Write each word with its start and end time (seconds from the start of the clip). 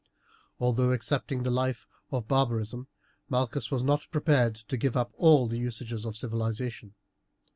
Although 0.59 0.91
accepting 0.93 1.43
the 1.43 1.51
life 1.51 1.85
of 2.09 2.27
barbarism 2.27 2.87
Malchus 3.29 3.69
was 3.69 3.83
not 3.83 4.07
prepared 4.09 4.55
to 4.55 4.75
give 4.75 4.97
up 4.97 5.11
all 5.13 5.47
the 5.47 5.59
usages 5.59 6.05
of 6.05 6.17
civilization. 6.17 6.95